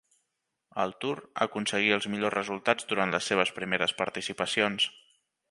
[0.83, 4.91] Al Tour aconseguí els millors resultats durant les seves primeres participacions.